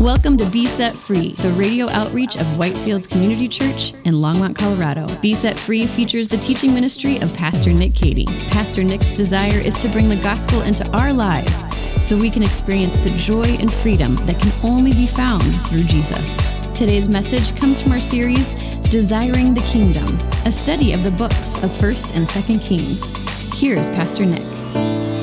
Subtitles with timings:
[0.00, 5.12] Welcome to Be Set Free, the radio outreach of Whitefields Community Church in Longmont, Colorado.
[5.16, 8.24] Be Set Free features the teaching ministry of Pastor Nick Cady.
[8.48, 11.66] Pastor Nick's desire is to bring the gospel into our lives
[12.00, 16.52] so we can experience the joy and freedom that can only be found through Jesus.
[16.78, 18.52] Today's message comes from our series,
[18.90, 20.06] Desiring the Kingdom,
[20.46, 23.60] a study of the books of 1st and 2nd Kings.
[23.60, 25.17] Here's Pastor Nick.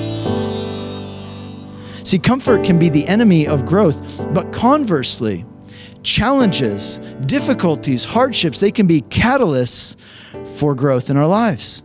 [2.06, 5.44] See, comfort can be the enemy of growth, but conversely,
[6.04, 9.96] challenges, difficulties, hardships, they can be catalysts
[10.46, 11.82] for growth in our lives.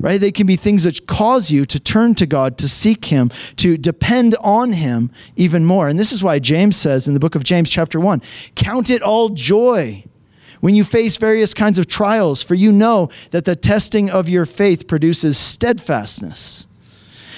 [0.00, 0.18] Right?
[0.18, 3.76] They can be things that cause you to turn to God, to seek Him, to
[3.76, 5.86] depend on Him even more.
[5.86, 8.22] And this is why James says in the book of James, chapter 1
[8.54, 10.02] Count it all joy
[10.60, 14.46] when you face various kinds of trials, for you know that the testing of your
[14.46, 16.67] faith produces steadfastness.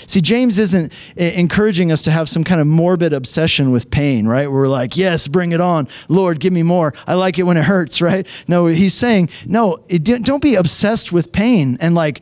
[0.07, 4.27] See, James isn't eh, encouraging us to have some kind of morbid obsession with pain,
[4.27, 4.51] right?
[4.51, 5.89] We're like, yes, bring it on.
[6.09, 6.93] Lord, give me more.
[7.07, 8.27] I like it when it hurts, right?
[8.49, 12.21] No, he's saying, no, don't be obsessed with pain and like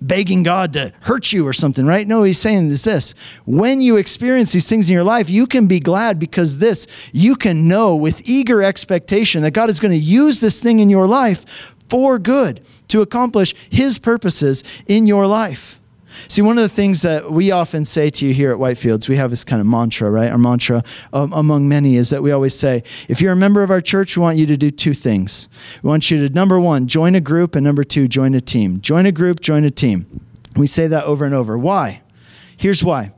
[0.00, 2.06] begging God to hurt you or something, right?
[2.06, 5.66] No, he's saying is this when you experience these things in your life, you can
[5.66, 9.98] be glad because this, you can know with eager expectation that God is going to
[9.98, 15.80] use this thing in your life for good to accomplish his purposes in your life.
[16.28, 19.16] See, one of the things that we often say to you here at Whitefields, we
[19.16, 20.30] have this kind of mantra, right?
[20.30, 23.70] Our mantra um, among many is that we always say, if you're a member of
[23.70, 25.48] our church, we want you to do two things.
[25.82, 28.80] We want you to, number one, join a group, and number two, join a team.
[28.80, 30.06] Join a group, join a team.
[30.56, 31.56] We say that over and over.
[31.58, 32.02] Why?
[32.56, 33.12] Here's why.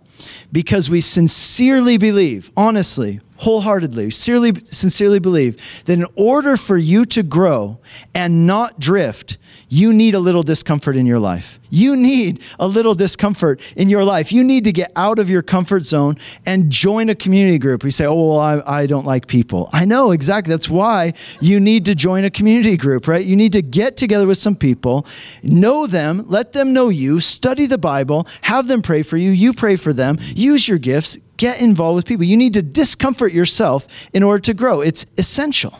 [0.50, 7.22] Because we sincerely believe, honestly, wholeheartedly, sincerely, sincerely believe that in order for you to
[7.22, 7.78] grow
[8.14, 11.58] and not drift, you need a little discomfort in your life.
[11.70, 14.32] You need a little discomfort in your life.
[14.32, 16.16] You need to get out of your comfort zone
[16.46, 17.84] and join a community group.
[17.84, 19.68] We say, oh, well, I, I don't like people.
[19.72, 20.50] I know exactly.
[20.50, 23.24] That's why you need to join a community group, right?
[23.24, 25.06] You need to get together with some people,
[25.42, 29.52] know them, let them know you, study the Bible, have them pray for you, you
[29.52, 32.24] pray for them, use your gifts, get involved with people.
[32.24, 34.82] You need to discomfort yourself in order to grow.
[34.82, 35.78] It's essential.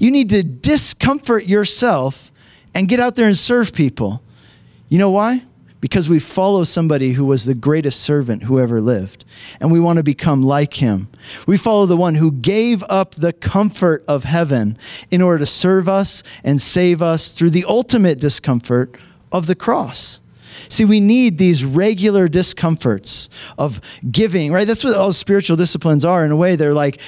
[0.00, 2.32] You need to discomfort yourself
[2.74, 4.22] and get out there and serve people.
[4.88, 5.42] You know why?
[5.80, 9.26] Because we follow somebody who was the greatest servant who ever lived,
[9.60, 11.08] and we want to become like him.
[11.46, 14.78] We follow the one who gave up the comfort of heaven
[15.10, 18.96] in order to serve us and save us through the ultimate discomfort
[19.30, 20.20] of the cross.
[20.68, 23.28] See, we need these regular discomforts
[23.58, 24.66] of giving, right?
[24.66, 26.24] That's what all spiritual disciplines are.
[26.24, 27.00] In a way, they're like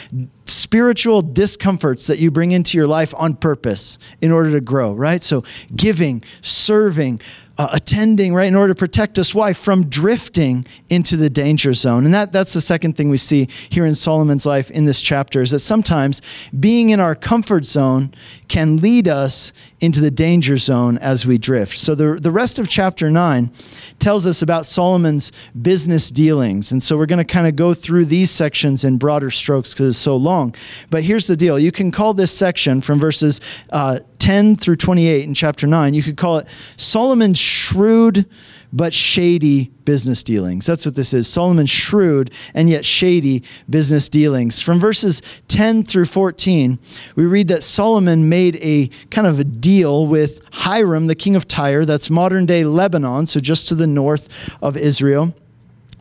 [0.46, 5.22] spiritual discomforts that you bring into your life on purpose in order to grow, right?
[5.22, 7.20] So, giving, serving,
[7.58, 9.34] uh, attending, right, in order to protect us.
[9.34, 9.52] Why?
[9.52, 12.04] From drifting into the danger zone.
[12.04, 15.42] And that, that's the second thing we see here in Solomon's life in this chapter
[15.42, 16.22] is that sometimes
[16.58, 18.12] being in our comfort zone
[18.48, 21.78] can lead us into the danger zone as we drift.
[21.78, 23.50] So the, the rest of chapter 9
[23.98, 26.72] tells us about Solomon's business dealings.
[26.72, 29.90] And so we're going to kind of go through these sections in broader strokes because
[29.90, 30.54] it's so long.
[30.90, 33.40] But here's the deal you can call this section from verses
[33.70, 38.28] uh, 10 through 28 in chapter 9, you could call it Solomon's shrewd
[38.72, 40.66] but shady business dealings.
[40.66, 41.28] That's what this is.
[41.28, 44.60] Solomon's shrewd and yet shady business dealings.
[44.60, 46.76] From verses 10 through 14,
[47.14, 51.46] we read that Solomon made a kind of a deal with Hiram, the king of
[51.46, 55.36] Tyre, that's modern day Lebanon, so just to the north of Israel.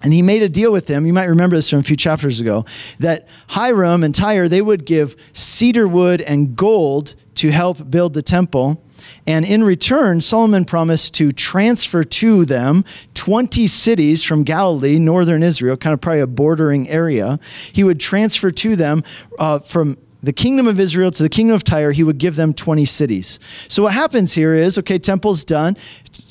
[0.06, 1.08] And he made a deal with them.
[1.08, 2.64] You might remember this from a few chapters ago
[3.00, 8.22] that Hiram and Tyre, they would give cedar wood and gold to help build the
[8.22, 8.84] temple.
[9.26, 12.86] And in return, Solomon promised to transfer to them
[13.16, 17.40] 20 cities from Galilee, northern Israel, kind of probably a bordering area.
[17.74, 19.04] He would transfer to them
[19.40, 22.52] uh, from the kingdom of Israel to the kingdom of Tyre, he would give them
[22.52, 23.40] 20 cities.
[23.68, 25.78] So what happens here is, okay, temple's done.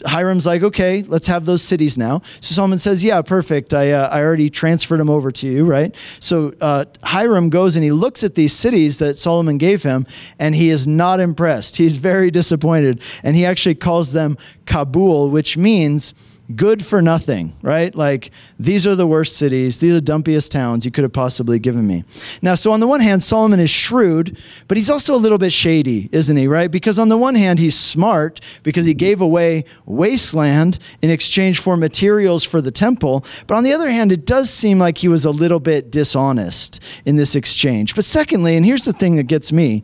[0.05, 2.21] Hiram's like, okay, let's have those cities now.
[2.41, 3.73] So Solomon says, yeah, perfect.
[3.73, 5.95] I, uh, I already transferred them over to you, right?
[6.19, 10.07] So uh, Hiram goes and he looks at these cities that Solomon gave him,
[10.41, 11.77] and he is not impressed.
[11.77, 13.01] He's very disappointed.
[13.23, 14.37] And he actually calls them
[14.67, 16.15] Kabul, which means
[16.55, 17.95] good for nothing, right?
[17.95, 19.79] Like, these are the worst cities.
[19.79, 22.05] These are the dumpiest towns you could have possibly given me.
[22.43, 24.39] Now, so on the one hand, Solomon is shrewd,
[24.69, 26.71] but he's also a little bit shady, isn't he, right?
[26.71, 31.77] Because on the one hand, he's smart because he gave away wasteland in exchange for
[31.77, 33.25] materials for the temple.
[33.47, 36.83] But on the other hand, it does seem like he was a little bit dishonest
[37.07, 37.95] in this exchange.
[37.95, 39.83] But secondly, and here's the thing that gets me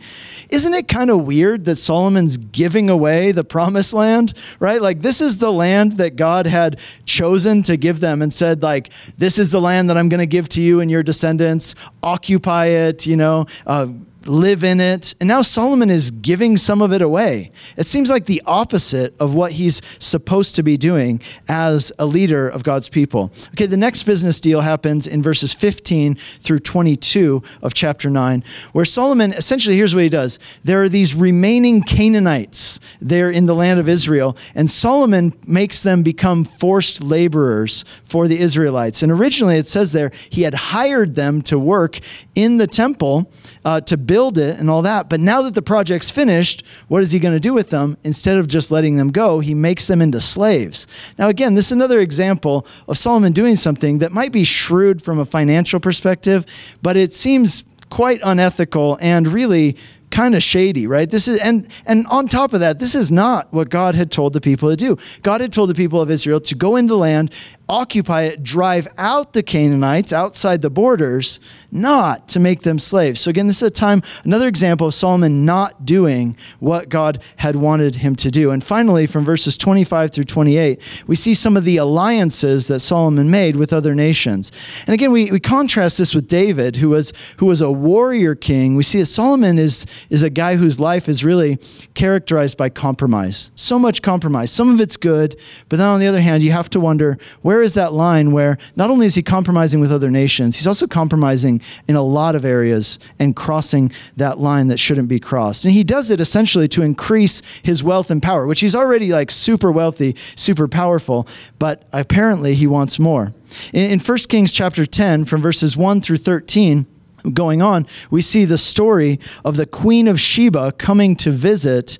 [0.50, 4.82] isn't it kind of weird that Solomon's giving away the promised land, right?
[4.82, 8.90] Like, this is the land that God had chosen to give them and said, like,
[9.16, 11.74] this is the land that I'm going to give to you and your descendants.
[12.02, 13.86] Occupy it, you know, uh,
[14.26, 15.14] live in it.
[15.20, 17.52] And now Solomon is giving some of it away.
[17.76, 22.48] It seems like the opposite of what he's supposed to be doing as a leader
[22.48, 23.32] of God's people.
[23.52, 28.84] Okay, the next business deal happens in verses 15 through 22 of chapter 9, where
[28.84, 33.80] Solomon essentially, here's what he does there are these remaining Canaanites there in the land
[33.80, 39.02] of Israel, and Solomon makes them become forced laborers for the Israelites.
[39.02, 42.00] And originally it says there he had hired them to work
[42.34, 43.30] in the temple
[43.64, 45.08] uh, to build it and all that.
[45.08, 47.96] But now that the project's finished, what is he going to do with them?
[48.02, 50.88] Instead of just letting them go, he makes them into slaves.
[51.16, 55.20] Now, again, this is another example of Solomon doing something that might be shrewd from
[55.20, 56.44] a financial perspective,
[56.82, 59.76] but it seems quite unethical and really
[60.10, 61.08] kind of shady, right?
[61.08, 64.32] This is and and on top of that, this is not what God had told
[64.32, 64.96] the people to do.
[65.22, 67.34] God had told the people of Israel to go into land
[67.70, 71.38] occupy it, drive out the Canaanites outside the borders,
[71.70, 73.20] not to make them slaves.
[73.20, 77.54] So, again, this is a time, another example of Solomon not doing what God had
[77.54, 78.50] wanted him to do.
[78.50, 83.30] And finally, from verses 25 through 28, we see some of the alliances that Solomon
[83.30, 84.50] made with other nations.
[84.86, 88.74] And again, we, we contrast this with David, who was, who was a warrior king.
[88.74, 91.58] We see that Solomon is, is a guy whose life is really
[91.94, 93.50] characterized by compromise.
[93.54, 94.50] So much compromise.
[94.50, 95.38] Some of it's good,
[95.68, 98.56] but then on the other hand, you have to wonder where is that line where
[98.76, 102.44] not only is he compromising with other nations, he's also compromising in a lot of
[102.44, 105.64] areas and crossing that line that shouldn't be crossed.
[105.64, 109.30] And he does it essentially to increase his wealth and power, which he's already like
[109.30, 111.26] super wealthy, super powerful,
[111.58, 113.32] but apparently he wants more.
[113.72, 116.86] In, in 1 Kings chapter 10, from verses 1 through 13,
[117.32, 121.98] going on, we see the story of the Queen of Sheba coming to visit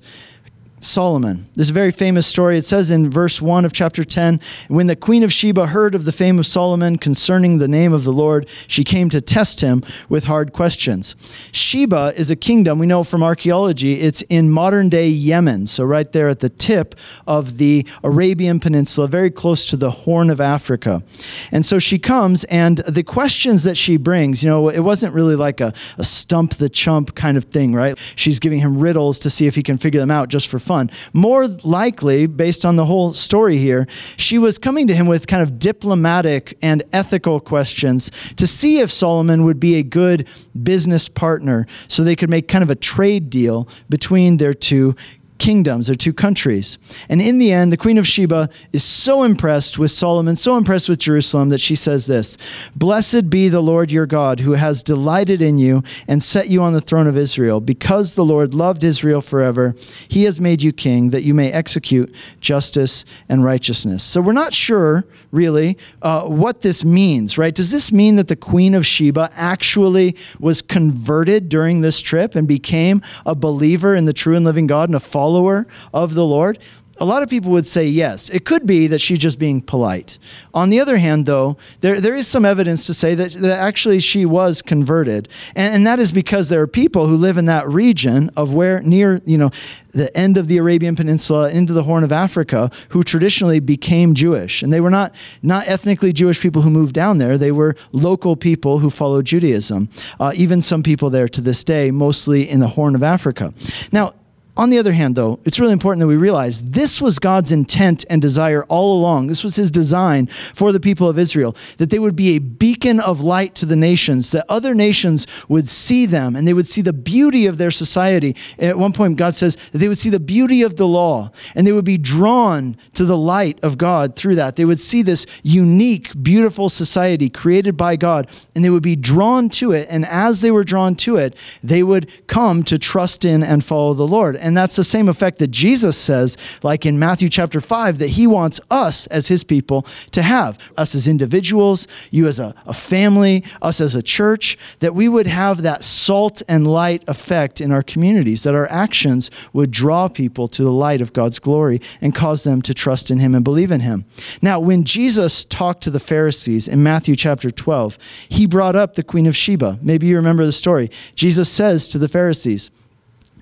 [0.81, 1.45] Solomon.
[1.53, 2.57] This is a very famous story.
[2.57, 6.05] It says in verse 1 of chapter 10 When the queen of Sheba heard of
[6.05, 9.83] the fame of Solomon concerning the name of the Lord, she came to test him
[10.09, 11.15] with hard questions.
[11.51, 15.67] Sheba is a kingdom, we know from archaeology, it's in modern day Yemen.
[15.67, 16.95] So, right there at the tip
[17.27, 21.03] of the Arabian Peninsula, very close to the Horn of Africa.
[21.51, 25.35] And so she comes, and the questions that she brings, you know, it wasn't really
[25.35, 27.99] like a, a stump the chump kind of thing, right?
[28.15, 30.70] She's giving him riddles to see if he can figure them out just for fun
[30.71, 30.89] fun.
[31.11, 35.43] More likely, based on the whole story here, she was coming to him with kind
[35.43, 40.29] of diplomatic and ethical questions to see if Solomon would be a good
[40.63, 44.95] business partner so they could make kind of a trade deal between their two
[45.41, 46.77] kingdoms or two countries.
[47.09, 50.87] And in the end, the Queen of Sheba is so impressed with Solomon, so impressed
[50.87, 52.37] with Jerusalem, that she says this
[52.75, 56.73] Blessed be the Lord your God, who has delighted in you and set you on
[56.73, 57.59] the throne of Israel.
[57.59, 59.73] Because the Lord loved Israel forever,
[60.07, 64.03] he has made you king, that you may execute justice and righteousness.
[64.03, 67.55] So we're not sure, really, uh, what this means, right?
[67.55, 72.47] Does this mean that the Queen of Sheba actually was converted during this trip and
[72.47, 75.30] became a believer in the true and living God and a follower?
[75.31, 76.59] Follower of the Lord?
[76.99, 78.29] A lot of people would say yes.
[78.29, 80.19] It could be that she's just being polite.
[80.53, 83.99] On the other hand, though, there, there is some evidence to say that, that actually
[83.99, 85.29] she was converted.
[85.55, 88.81] And, and that is because there are people who live in that region of where
[88.81, 89.49] near, you know,
[89.93, 94.61] the end of the Arabian Peninsula into the Horn of Africa who traditionally became Jewish.
[94.61, 98.35] And they were not, not ethnically Jewish people who moved down there, they were local
[98.35, 99.89] people who followed Judaism.
[100.19, 103.53] Uh, even some people there to this day, mostly in the Horn of Africa.
[103.91, 104.13] Now,
[104.61, 108.05] on the other hand, though, it's really important that we realize this was God's intent
[108.11, 109.25] and desire all along.
[109.25, 112.99] This was his design for the people of Israel, that they would be a beacon
[112.99, 116.83] of light to the nations, that other nations would see them and they would see
[116.83, 118.35] the beauty of their society.
[118.59, 121.65] At one point, God says that they would see the beauty of the law and
[121.65, 124.57] they would be drawn to the light of God through that.
[124.57, 129.49] They would see this unique, beautiful society created by God and they would be drawn
[129.49, 129.87] to it.
[129.89, 133.95] And as they were drawn to it, they would come to trust in and follow
[133.95, 134.35] the Lord.
[134.51, 138.27] And that's the same effect that Jesus says, like in Matthew chapter 5, that he
[138.27, 140.59] wants us as his people to have.
[140.75, 145.25] Us as individuals, you as a, a family, us as a church, that we would
[145.25, 150.49] have that salt and light effect in our communities, that our actions would draw people
[150.49, 153.71] to the light of God's glory and cause them to trust in him and believe
[153.71, 154.03] in him.
[154.41, 159.03] Now, when Jesus talked to the Pharisees in Matthew chapter 12, he brought up the
[159.03, 159.79] Queen of Sheba.
[159.81, 160.89] Maybe you remember the story.
[161.15, 162.69] Jesus says to the Pharisees,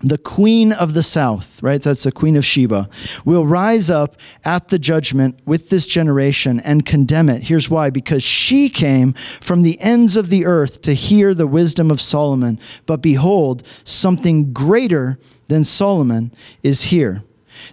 [0.01, 1.81] the queen of the south, right?
[1.81, 2.89] That's the queen of Sheba,
[3.25, 7.43] will rise up at the judgment with this generation and condemn it.
[7.43, 11.91] Here's why because she came from the ends of the earth to hear the wisdom
[11.91, 12.59] of Solomon.
[12.85, 16.31] But behold, something greater than Solomon
[16.63, 17.23] is here.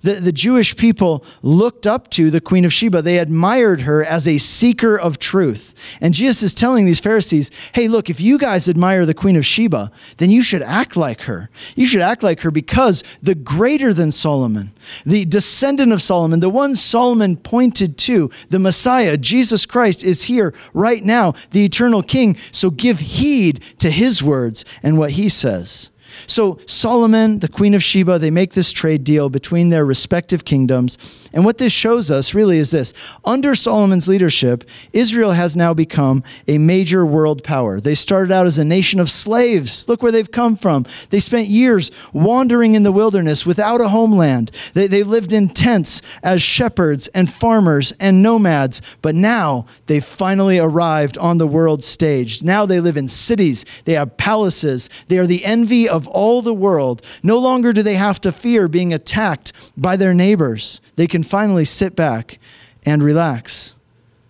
[0.03, 3.03] The, the Jewish people looked up to the Queen of Sheba.
[3.03, 5.75] They admired her as a seeker of truth.
[6.01, 9.47] And Jesus is telling these Pharisees, hey, look, if you guys admire the Queen of
[9.47, 11.51] Sheba, then you should act like her.
[11.75, 14.73] You should act like her because the greater than Solomon,
[15.05, 20.55] the descendant of Solomon, the one Solomon pointed to, the Messiah, Jesus Christ, is here
[20.75, 22.37] right now, the eternal King.
[22.53, 25.91] So give heed to his words and what he says.
[26.27, 31.29] So Solomon, the Queen of Sheba, they make this trade deal between their respective kingdoms.
[31.33, 32.93] And what this shows us really is this
[33.25, 37.81] under Solomon's leadership, Israel has now become a major world power.
[37.81, 39.89] They started out as a nation of slaves.
[39.89, 40.87] Look where they've come from.
[41.11, 44.51] They spent years wandering in the wilderness without a homeland.
[44.75, 48.83] They, they lived in tents as shepherds and farmers and nomads.
[49.03, 52.43] But now they've finally arrived on the world stage.
[52.43, 56.55] Now they live in cities, they have palaces, they are the envy of all the
[56.55, 57.03] world.
[57.23, 60.81] No longer do they have to fear being attacked by their neighbors.
[60.97, 62.39] They can finally sit back
[62.85, 63.77] and relax.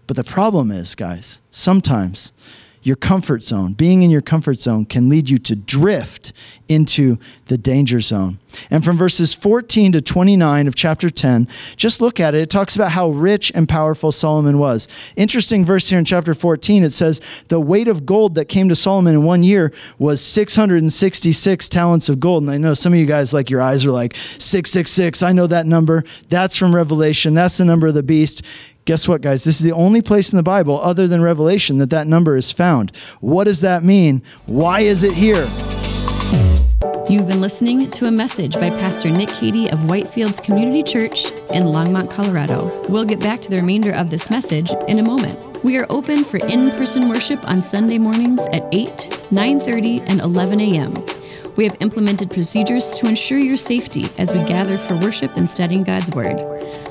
[0.06, 2.33] But the problem is, guys, sometimes
[2.87, 6.33] your comfort zone, being in your comfort zone, can lead you to drift
[6.69, 8.38] into the danger zone.
[8.71, 12.43] And from verses 14 to 29 of chapter 10, just look at it.
[12.43, 14.87] It talks about how rich and powerful Solomon was.
[15.16, 16.85] Interesting verse here in chapter 14.
[16.85, 21.69] It says, The weight of gold that came to Solomon in one year was 666
[21.69, 22.45] talents of gold.
[22.45, 25.25] And I know some of you guys, like, your eyes are like, 666.
[25.25, 26.05] I know that number.
[26.28, 27.35] That's from Revelation.
[27.35, 28.47] That's the number of the beast.
[28.87, 29.43] Guess what, guys?
[29.43, 32.52] This is the only place in the Bible, other than Revelation, that that number is
[32.52, 32.97] found.
[33.19, 34.23] What does that mean?
[34.47, 35.45] Why is it here?
[37.09, 41.64] You've been listening to a message by Pastor Nick Cady of Whitefields Community Church in
[41.64, 42.71] Longmont, Colorado.
[42.88, 45.37] We'll get back to the remainder of this message in a moment.
[45.64, 48.88] We are open for in-person worship on Sunday mornings at 8,
[49.33, 50.95] 9:30, and 11 a.m.
[51.56, 55.84] We have implemented procedures to ensure your safety as we gather for worship and studying
[55.84, 56.38] God's Word.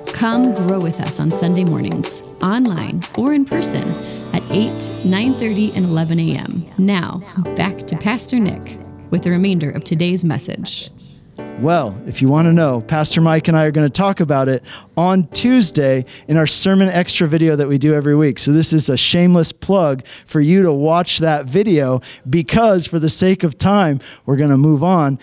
[0.08, 3.88] Come grow with us on Sunday mornings, online or in person
[4.34, 4.72] at 8,
[5.06, 6.66] 9:30 and 11 a.m.
[6.80, 7.22] Now,
[7.56, 8.80] back to Pastor Nick
[9.12, 10.90] with the remainder of today's message.
[11.38, 14.48] Well, if you want to know, Pastor Mike and I are going to talk about
[14.48, 14.64] it
[14.96, 18.40] on Tuesday in our Sermon Extra video that we do every week.
[18.40, 23.10] So, this is a shameless plug for you to watch that video because, for the
[23.10, 25.20] sake of time, we're going to move on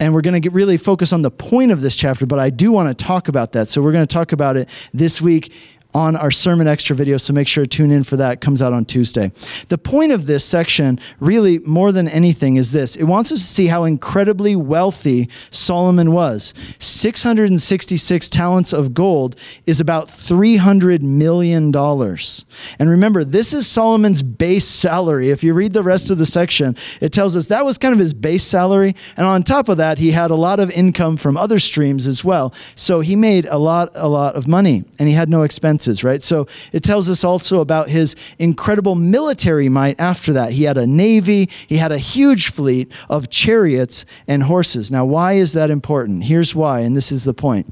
[0.00, 2.72] and we're going to really focus on the point of this chapter, but I do
[2.72, 3.68] want to talk about that.
[3.68, 5.52] So we're going to talk about it this week
[5.94, 8.34] on our sermon extra video, so make sure to tune in for that.
[8.34, 9.30] It comes out on Tuesday.
[9.68, 13.46] The point of this section, really more than anything, is this it wants us to
[13.46, 16.54] see how incredibly wealthy Solomon was.
[16.78, 21.74] 666 talents of gold is about $300 million.
[21.74, 25.30] And remember, this is Solomon's base salary.
[25.30, 27.98] If you read the rest of the section, it tells us that was kind of
[27.98, 28.94] his base salary.
[29.16, 32.24] And on top of that, he had a lot of income from other streams as
[32.24, 32.54] well.
[32.74, 35.42] So he made a lot, a lot of money, and he had no
[36.04, 36.22] right?
[36.22, 40.52] So it tells us also about his incredible military might after that.
[40.52, 44.90] He had a navy, he had a huge fleet of chariots and horses.
[44.90, 46.24] Now, why is that important?
[46.24, 47.66] Here's why, and this is the point.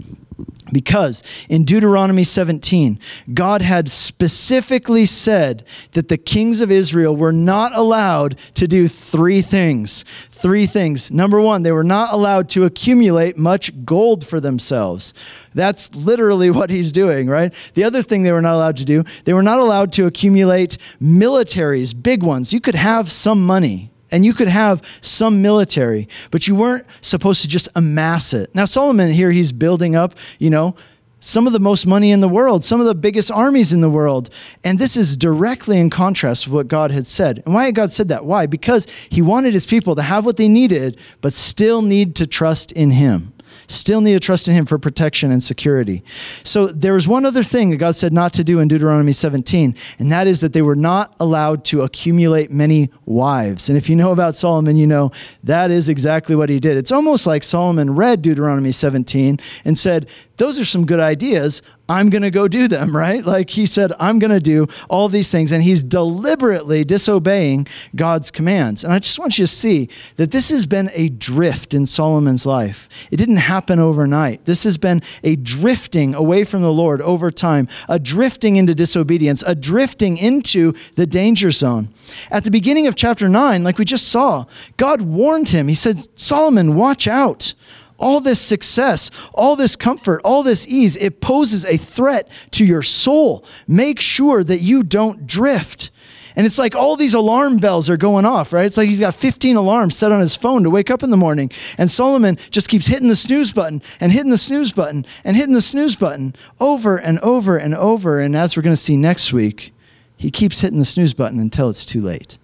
[0.73, 2.99] Because in Deuteronomy 17,
[3.35, 9.42] God had specifically said that the kings of Israel were not allowed to do three
[9.42, 10.04] things.
[10.30, 11.11] Three things.
[11.11, 15.12] Number one, they were not allowed to accumulate much gold for themselves.
[15.54, 17.52] That's literally what he's doing, right?
[17.75, 20.78] The other thing they were not allowed to do, they were not allowed to accumulate
[21.02, 22.52] militaries, big ones.
[22.52, 27.43] You could have some money, and you could have some military, but you weren't supposed
[27.43, 28.55] to just amass it.
[28.55, 30.75] Now, Solomon here, he's building up, you know,
[31.21, 33.90] some of the most money in the world, some of the biggest armies in the
[33.90, 34.31] world.
[34.64, 37.43] And this is directly in contrast with what God had said.
[37.45, 38.25] And why had God said that?
[38.25, 38.47] Why?
[38.47, 42.73] Because he wanted his people to have what they needed, but still need to trust
[42.73, 43.33] in him
[43.69, 46.02] still need to trust in him for protection and security.
[46.45, 49.75] So there was one other thing that God said not to do in Deuteronomy 17,
[49.99, 53.69] and that is that they were not allowed to accumulate many wives.
[53.69, 55.11] And if you know about Solomon, you know
[55.45, 56.76] that is exactly what he did.
[56.76, 61.62] It's almost like Solomon read Deuteronomy 17 and said, Those are some good ideas.
[61.90, 63.25] I'm going to go do them, right?
[63.25, 65.50] Like he said, I'm going to do all these things.
[65.50, 67.66] And he's deliberately disobeying
[67.97, 68.85] God's commands.
[68.85, 72.47] And I just want you to see that this has been a drift in Solomon's
[72.47, 72.88] life.
[73.11, 74.44] It didn't happen overnight.
[74.44, 79.42] This has been a drifting away from the Lord over time, a drifting into disobedience,
[79.42, 81.88] a drifting into the danger zone.
[82.30, 84.44] At the beginning of chapter 9, like we just saw,
[84.76, 85.66] God warned him.
[85.66, 87.54] He said, Solomon, watch out
[88.00, 92.83] all this success, all this comfort, all this ease, it poses a threat to your
[92.83, 93.45] soul.
[93.69, 95.90] Make sure that you don't drift.
[96.37, 98.64] And it's like all these alarm bells are going off, right?
[98.64, 101.16] It's like he's got 15 alarms set on his phone to wake up in the
[101.16, 101.50] morning.
[101.76, 105.54] And Solomon just keeps hitting the snooze button and hitting the snooze button and hitting
[105.54, 108.21] the snooze button over and over and over.
[108.21, 109.73] And as we're going to see next week,
[110.16, 112.38] he keeps hitting the snooze button until it's too late.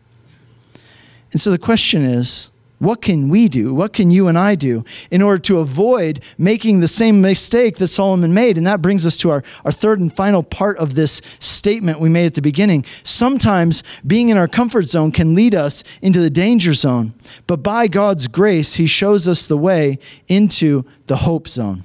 [1.32, 3.72] And so the question is, what can we do?
[3.72, 7.88] What can you and I do in order to avoid making the same mistake that
[7.88, 8.58] Solomon made?
[8.58, 12.10] And that brings us to our, our third and final part of this statement we
[12.10, 12.84] made at the beginning.
[13.02, 17.14] Sometimes being in our comfort zone can lead us into the danger zone,
[17.46, 21.82] but by God's grace, He shows us the way into the hope zone.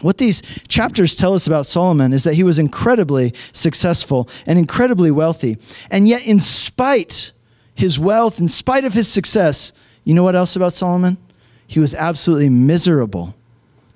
[0.00, 5.10] What these chapters tell us about Solomon is that he was incredibly successful and incredibly
[5.10, 5.58] wealthy.
[5.90, 7.32] And yet, in spite
[7.74, 9.72] his wealth, in spite of his success,
[10.08, 11.18] you know what else about Solomon?
[11.66, 13.34] He was absolutely miserable.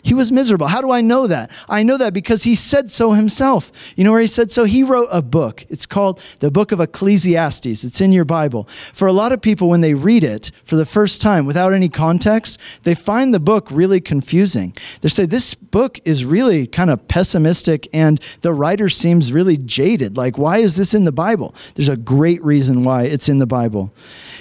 [0.02, 0.66] He was miserable.
[0.66, 1.52] How do I know that?
[1.68, 3.70] I know that because he said so himself.
[3.96, 4.64] You know where he said so?
[4.64, 5.64] He wrote a book.
[5.68, 7.84] It's called the Book of Ecclesiastes.
[7.84, 8.64] It's in your Bible.
[8.64, 11.88] For a lot of people, when they read it for the first time without any
[11.88, 14.74] context, they find the book really confusing.
[15.02, 20.16] They say, This book is really kind of pessimistic, and the writer seems really jaded.
[20.16, 21.54] Like, why is this in the Bible?
[21.76, 23.94] There's a great reason why it's in the Bible.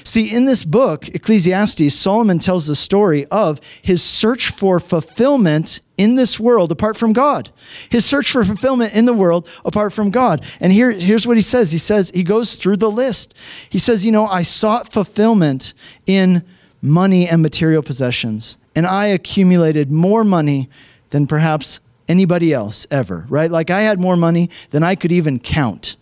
[0.03, 5.81] See, in this book, Ecclesiastes, Solomon tells the story of his search for fulfillment fulfillment
[5.97, 7.49] in this world apart from God.
[7.89, 10.43] His search for fulfillment in the world apart from God.
[10.59, 11.71] And here, here's what he says.
[11.71, 13.33] He says, he goes through the list.
[13.69, 15.73] He says, You know, I sought fulfillment
[16.05, 16.43] in
[16.81, 20.69] money and material possessions, and I accumulated more money
[21.09, 23.51] than perhaps anybody else ever, right?
[23.51, 25.97] Like I had more money than I could even count.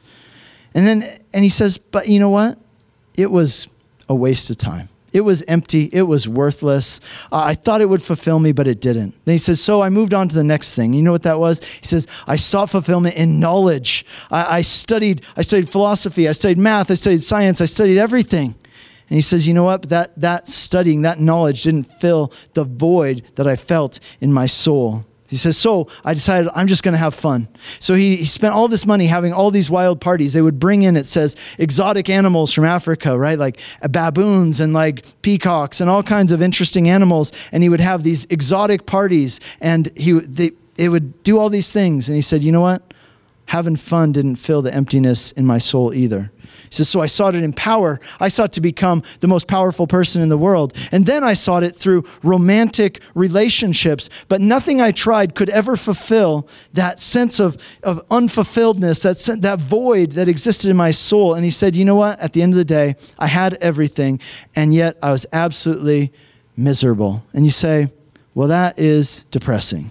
[0.73, 1.03] And then,
[1.33, 2.57] and he says, But you know what?
[3.17, 3.67] It was
[4.07, 4.87] a waste of time.
[5.11, 5.89] It was empty.
[5.91, 6.99] It was worthless.
[7.31, 9.15] Uh, I thought it would fulfill me, but it didn't.
[9.25, 10.93] Then he says, So I moved on to the next thing.
[10.93, 11.63] You know what that was?
[11.63, 14.05] He says, I sought fulfillment in knowledge.
[14.31, 18.55] I, I studied, I studied philosophy, I studied math, I studied science, I studied everything.
[19.09, 19.89] And he says, You know what?
[19.89, 25.05] That, that studying, that knowledge didn't fill the void that I felt in my soul.
[25.29, 27.48] He says, So I decided I'm just going to have fun.
[27.79, 30.33] So he, he spent all this money having all these wild parties.
[30.33, 33.38] They would bring in, it says, exotic animals from Africa, right?
[33.38, 37.31] Like uh, baboons and like peacocks and all kinds of interesting animals.
[37.51, 41.71] And he would have these exotic parties and he, they, they would do all these
[41.71, 42.10] things.
[42.10, 42.88] And he said, You know what?
[43.49, 46.31] Having fun didn't fill the emptiness in my soul either.
[46.43, 47.99] He says, So I sought it in power.
[48.19, 50.77] I sought to become the most powerful person in the world.
[50.91, 54.12] And then I sought it through romantic relationships.
[54.27, 60.12] But nothing I tried could ever fulfill that sense of, of unfulfilledness, that, that void
[60.12, 61.33] that existed in my soul.
[61.33, 62.19] And he said, You know what?
[62.19, 64.19] At the end of the day, I had everything,
[64.55, 66.13] and yet I was absolutely
[66.55, 67.25] miserable.
[67.33, 67.88] And you say,
[68.35, 69.89] Well, that is depressing.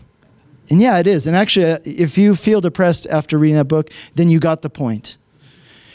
[0.70, 1.26] And yeah, it is.
[1.26, 4.70] And actually, uh, if you feel depressed after reading that book, then you got the
[4.70, 5.16] point.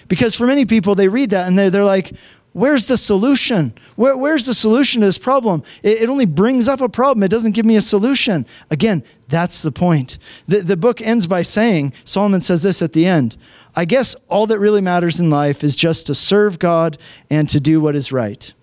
[0.07, 2.13] Because for many people, they read that and they're, they're like,
[2.53, 3.73] Where's the solution?
[3.95, 5.63] Where, where's the solution to this problem?
[5.81, 7.23] It, it, only brings up a problem.
[7.23, 8.45] It doesn't give me a solution.
[8.69, 10.19] Again, that's the point.
[10.47, 13.37] The, the book ends by saying, Solomon says this at the end
[13.75, 16.99] I guess all that really matters in life is just to serve God
[17.31, 18.53] and to do what is right.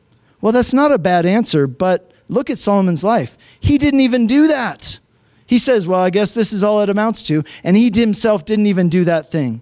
[0.40, 3.36] Well, that's not a bad answer, but look at Solomon's life.
[3.58, 5.00] He didn't even do that.
[5.50, 7.42] He says, Well, I guess this is all it amounts to.
[7.64, 9.60] And he himself didn't even do that thing.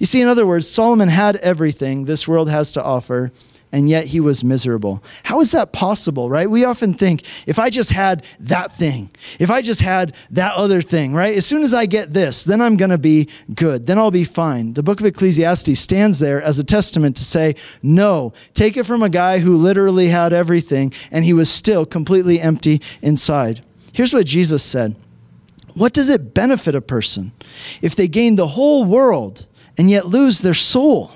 [0.00, 3.30] You see, in other words, Solomon had everything this world has to offer,
[3.70, 5.04] and yet he was miserable.
[5.22, 6.50] How is that possible, right?
[6.50, 10.82] We often think if I just had that thing, if I just had that other
[10.82, 11.36] thing, right?
[11.36, 13.86] As soon as I get this, then I'm going to be good.
[13.86, 14.72] Then I'll be fine.
[14.72, 19.04] The book of Ecclesiastes stands there as a testament to say, no, take it from
[19.04, 23.62] a guy who literally had everything and he was still completely empty inside.
[23.92, 24.96] Here's what Jesus said
[25.74, 27.32] What does it benefit a person
[27.80, 29.46] if they gain the whole world?
[29.80, 31.10] and yet lose their soul.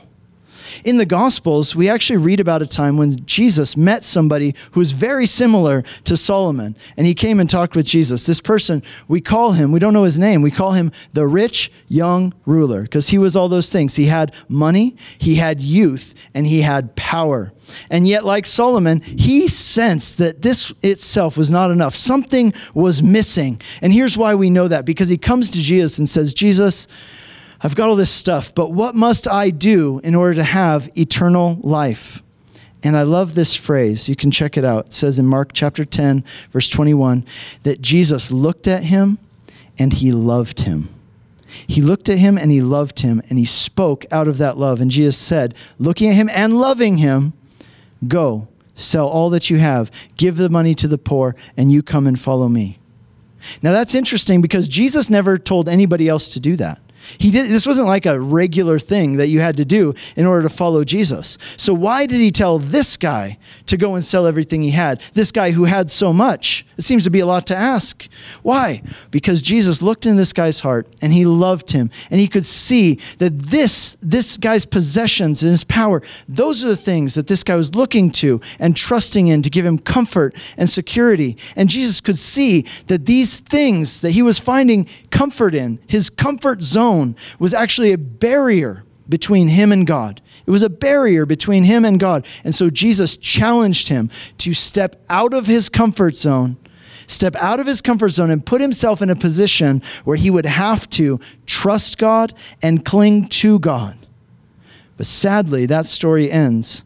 [0.85, 4.93] In the Gospels, we actually read about a time when Jesus met somebody who was
[4.93, 8.27] very similar to Solomon, and he came and talked with Jesus.
[8.27, 11.71] This person, we call him, we don't know his name, we call him the rich
[11.89, 13.95] young ruler because he was all those things.
[13.97, 17.53] He had money, he had youth, and he had power.
[17.91, 21.95] And yet, like Solomon, he sensed that this itself was not enough.
[21.95, 23.61] Something was missing.
[23.81, 26.89] And here's why we know that because he comes to Jesus and says, Jesus,
[27.65, 31.59] I've got all this stuff, but what must I do in order to have eternal
[31.63, 32.23] life?
[32.83, 34.07] And I love this phrase.
[34.07, 34.89] You can check it out.
[34.89, 37.25] It says in Mark chapter 10, verse 21,
[37.63, 39.17] that Jesus looked at him
[39.79, 40.91] and he loved him.
[41.67, 44.81] He looked at him and he loved him, and he spoke out of that love.
[44.81, 47.33] And Jesus said, looking at him and loving him,
[48.07, 52.07] Go, sell all that you have, give the money to the poor, and you come
[52.07, 52.79] and follow me.
[53.63, 56.81] Now that's interesting because Jesus never told anybody else to do that.
[57.19, 60.43] He did this wasn't like a regular thing that you had to do in order
[60.49, 61.39] to follow Jesus.
[61.57, 65.03] So why did he tell this guy to go and sell everything he had?
[65.13, 66.67] This guy who had so much.
[66.77, 68.09] It seems to be a lot to ask.
[68.43, 68.83] Why?
[69.11, 72.99] Because Jesus looked in this guy's heart and he loved him and he could see
[73.19, 77.57] that this this guy's possessions and his power, those are the things that this guy
[77.57, 81.37] was looking to and trusting in to give him comfort and security.
[81.57, 86.63] And Jesus could see that these things that he was finding comfort in, his comfort
[86.63, 86.94] zone
[87.39, 90.21] was actually a barrier between him and God.
[90.47, 92.27] It was a barrier between him and God.
[92.45, 96.57] And so Jesus challenged him to step out of his comfort zone,
[97.07, 100.47] step out of his comfort zone, and put himself in a position where he would
[100.47, 103.97] have to trust God and cling to God.
[104.97, 106.85] But sadly, that story ends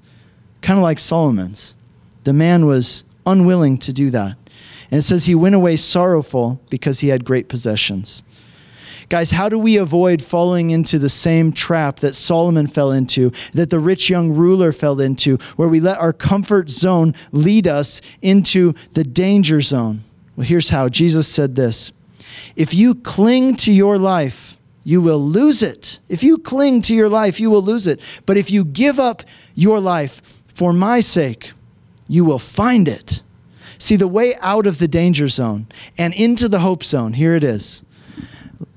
[0.61, 1.77] kind of like Solomon's.
[2.25, 4.37] The man was unwilling to do that.
[4.91, 8.23] And it says he went away sorrowful because he had great possessions.
[9.09, 13.71] Guys, how do we avoid falling into the same trap that Solomon fell into, that
[13.71, 18.75] the rich young ruler fell into, where we let our comfort zone lead us into
[18.93, 20.01] the danger zone?
[20.37, 21.91] Well, here's how Jesus said this
[22.55, 25.99] If you cling to your life, you will lose it.
[26.09, 28.01] If you cling to your life, you will lose it.
[28.27, 29.23] But if you give up
[29.55, 31.53] your life for my sake,
[32.09, 33.23] you will find it.
[33.79, 35.67] See, the way out of the danger zone
[35.97, 37.83] and into the hope zone, here it is.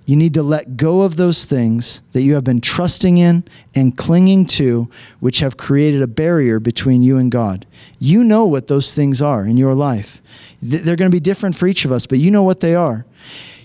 [0.06, 3.44] You need to let go of those things that you have been trusting in
[3.76, 7.66] and clinging to, which have created a barrier between you and God.
[8.00, 10.22] You know what those things are in your life.
[10.62, 13.06] They're going to be different for each of us, but you know what they are.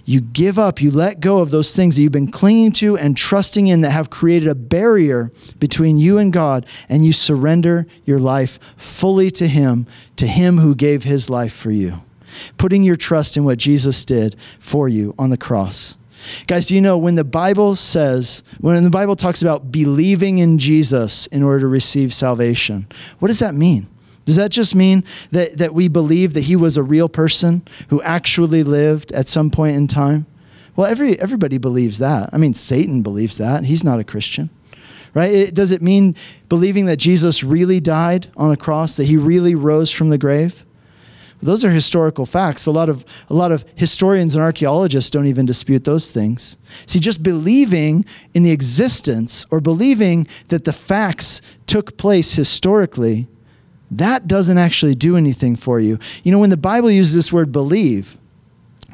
[0.08, 3.16] You give up, you let go of those things that you've been clinging to and
[3.16, 8.20] trusting in that have created a barrier between you and God, and you surrender your
[8.20, 12.02] life fully to Him, to Him who gave His life for you.
[12.56, 15.96] Putting your trust in what Jesus did for you on the cross.
[16.46, 20.58] Guys, do you know when the Bible says, when the Bible talks about believing in
[20.58, 22.86] Jesus in order to receive salvation,
[23.18, 23.86] what does that mean?
[24.26, 28.02] Does that just mean that, that we believe that he was a real person who
[28.02, 30.26] actually lived at some point in time?
[30.74, 32.30] Well, every, everybody believes that.
[32.32, 33.64] I mean, Satan believes that.
[33.64, 34.50] He's not a Christian.
[35.14, 35.32] Right?
[35.32, 36.14] It, does it mean
[36.50, 40.65] believing that Jesus really died on a cross, that he really rose from the grave?
[41.42, 42.66] Those are historical facts.
[42.66, 46.56] A lot of a lot of historians and archaeologists don't even dispute those things.
[46.86, 53.26] See, just believing in the existence or believing that the facts took place historically,
[53.90, 55.98] that doesn't actually do anything for you.
[56.24, 58.16] You know, when the Bible uses this word believe,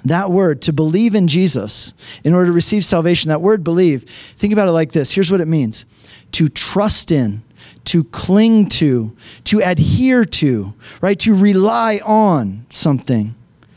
[0.04, 4.02] that word to believe in Jesus in order to receive salvation, that word believe,
[4.36, 5.12] think about it like this.
[5.12, 5.86] Here's what it means
[6.32, 7.42] to trust in
[7.84, 11.18] to cling to, to adhere to, right?
[11.20, 13.34] To rely on something.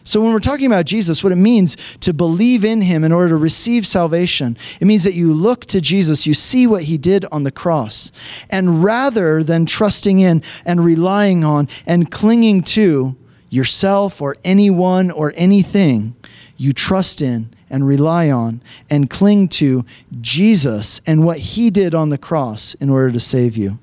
[0.07, 3.29] So, when we're talking about Jesus, what it means to believe in him in order
[3.29, 7.25] to receive salvation, it means that you look to Jesus, you see what he did
[7.31, 8.11] on the cross.
[8.51, 13.15] And rather than trusting in and relying on and clinging to
[13.49, 16.15] yourself or anyone or anything,
[16.55, 19.85] you trust in and rely on and cling to
[20.21, 23.79] Jesus and what he did on the cross in order to save you.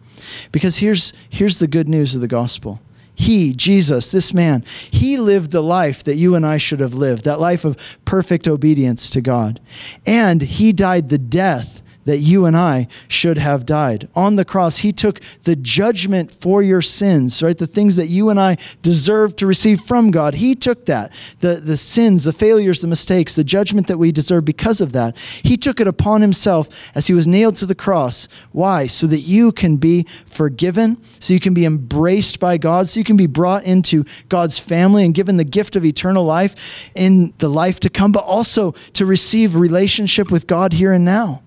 [0.51, 2.81] Because here's, here's the good news of the gospel.
[3.14, 7.25] He, Jesus, this man, he lived the life that you and I should have lived,
[7.25, 9.61] that life of perfect obedience to God.
[10.07, 14.09] And he died the death that you and I should have died.
[14.15, 17.57] On the cross, He took the judgment for your sins, right?
[17.57, 20.35] The things that you and I deserve to receive from God.
[20.35, 21.12] He took that.
[21.41, 25.17] The, the sins, the failures, the mistakes, the judgment that we deserve because of that.
[25.17, 28.29] He took it upon Himself as He was nailed to the cross.
[28.53, 28.87] Why?
[28.87, 33.05] So that you can be forgiven, so you can be embraced by God, so you
[33.05, 37.49] can be brought into God's family and given the gift of eternal life in the
[37.49, 41.43] life to come, but also to receive relationship with God here and now.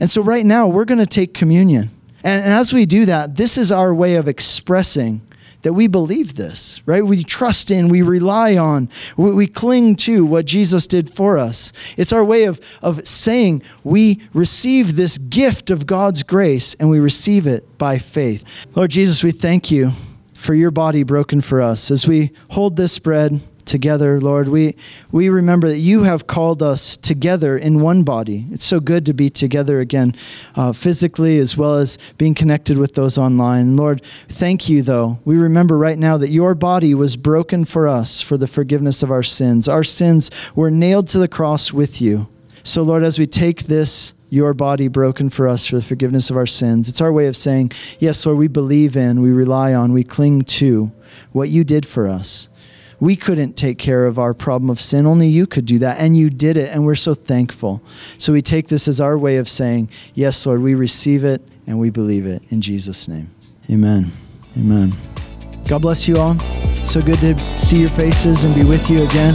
[0.00, 1.90] And so, right now, we're going to take communion.
[2.24, 5.20] And, and as we do that, this is our way of expressing
[5.62, 7.04] that we believe this, right?
[7.04, 11.72] We trust in, we rely on, we, we, cling to what Jesus did for us.
[11.96, 17.00] It's our way of, of saying we receive this gift of God's grace and we
[17.00, 18.44] receive it by faith.
[18.76, 19.90] Lord Jesus, we thank you
[20.32, 21.90] for your body broken for us.
[21.90, 24.48] As we hold this bread, together, Lord.
[24.48, 24.74] We,
[25.12, 28.46] we remember that you have called us together in one body.
[28.50, 30.16] It's so good to be together again,
[30.56, 33.76] uh, physically as well as being connected with those online.
[33.76, 35.20] Lord, thank you, though.
[35.24, 39.12] We remember right now that your body was broken for us for the forgiveness of
[39.12, 39.68] our sins.
[39.68, 42.26] Our sins were nailed to the cross with you.
[42.64, 46.36] So, Lord, as we take this, your body broken for us for the forgiveness of
[46.36, 46.88] our sins.
[46.88, 50.42] It's our way of saying, Yes, Lord, we believe in, we rely on, we cling
[50.42, 50.92] to
[51.32, 52.48] what you did for us
[53.00, 55.06] We couldn't take care of our problem of sin.
[55.06, 55.98] Only you could do that.
[55.98, 56.70] And you did it.
[56.74, 57.80] And we're so thankful.
[58.18, 61.78] So we take this as our way of saying, Yes, Lord, we receive it and
[61.78, 62.50] we believe it.
[62.50, 63.28] In Jesus' name.
[63.70, 64.10] Amen.
[64.56, 64.92] Amen.
[65.68, 66.38] God bless you all.
[66.82, 69.34] So good to see your faces and be with you again.